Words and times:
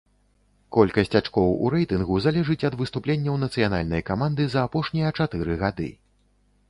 Колькасць 0.75 1.17
ачкоў 1.19 1.51
у 1.65 1.69
рэйтынгу 1.73 2.17
залежыць 2.27 2.65
ад 2.69 2.77
выступленняў 2.81 3.37
нацыянальнай 3.45 4.01
каманды 4.09 4.43
за 4.55 4.67
апошнія 4.71 5.15
чатыры 5.19 5.63
гады. 5.67 5.89